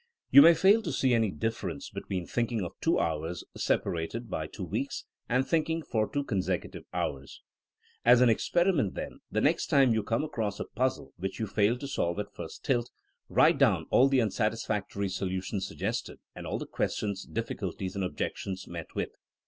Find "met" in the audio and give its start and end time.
18.67-18.87